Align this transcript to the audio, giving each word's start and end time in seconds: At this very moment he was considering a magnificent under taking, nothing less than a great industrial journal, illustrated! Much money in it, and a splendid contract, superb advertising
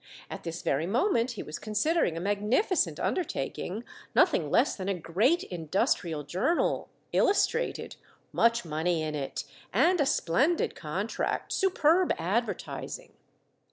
At 0.31 0.41
this 0.43 0.63
very 0.63 0.87
moment 0.87 1.33
he 1.33 1.43
was 1.43 1.59
considering 1.59 2.17
a 2.17 2.21
magnificent 2.21 2.99
under 2.99 3.23
taking, 3.23 3.83
nothing 4.15 4.49
less 4.49 4.75
than 4.75 4.89
a 4.89 4.95
great 4.95 5.43
industrial 5.43 6.23
journal, 6.23 6.89
illustrated! 7.13 7.97
Much 8.33 8.65
money 8.65 9.03
in 9.03 9.13
it, 9.13 9.43
and 9.71 10.01
a 10.01 10.07
splendid 10.07 10.73
contract, 10.73 11.51
superb 11.53 12.11
advertising 12.17 13.13